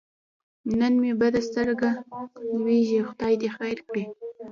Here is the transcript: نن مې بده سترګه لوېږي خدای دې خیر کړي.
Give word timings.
نن 0.79 0.93
مې 1.01 1.11
بده 1.21 1.41
سترګه 1.49 1.89
لوېږي 2.57 2.99
خدای 3.09 3.33
دې 3.41 3.49
خیر 3.57 3.77
کړي. 3.87 4.05